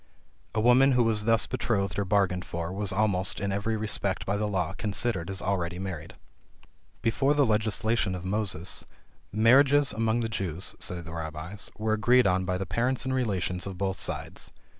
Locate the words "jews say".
10.27-11.01